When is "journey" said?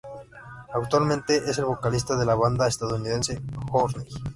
3.69-4.07